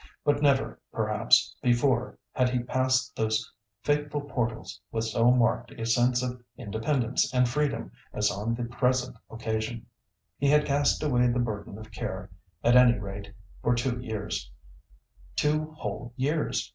But 0.23 0.41
never, 0.41 0.79
perhaps, 0.91 1.53
before 1.61 2.17
had 2.31 2.49
he 2.49 2.63
passed 2.63 3.15
those 3.15 3.51
fateful 3.83 4.21
portals 4.21 4.81
with 4.91 5.03
so 5.05 5.29
marked 5.29 5.73
a 5.79 5.85
sense 5.85 6.23
of 6.23 6.41
independence 6.57 7.31
and 7.31 7.47
freedom 7.47 7.91
as 8.11 8.31
on 8.31 8.55
the 8.55 8.63
present 8.63 9.15
occasion. 9.29 9.85
He 10.39 10.49
had 10.49 10.65
cast 10.65 11.03
away 11.03 11.27
the 11.27 11.37
burden 11.37 11.77
of 11.77 11.91
care, 11.91 12.31
at 12.63 12.75
any 12.75 12.97
rate 12.97 13.31
for 13.61 13.75
two 13.75 13.99
years—two 14.01 15.73
whole 15.73 16.13
years! 16.15 16.67